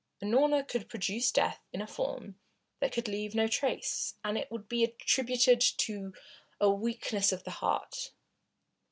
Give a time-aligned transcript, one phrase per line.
[0.19, 2.39] Unorna could produce death in a form
[2.79, 6.11] which could leave no trace, and it would be attributed to
[6.59, 8.09] a weakness of the heart.